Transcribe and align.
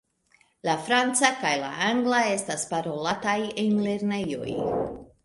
La 0.67 0.73
franca 0.85 1.29
kaj 1.43 1.51
la 1.63 1.69
angla 1.87 2.21
estas 2.37 2.63
parolataj 2.71 3.37
en 3.65 3.77
lernejoj. 3.89 4.57